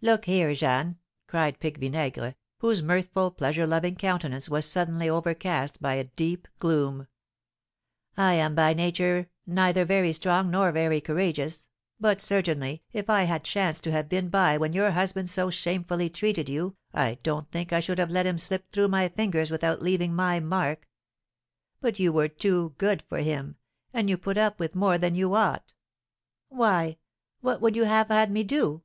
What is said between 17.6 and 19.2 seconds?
I should have let him slip through my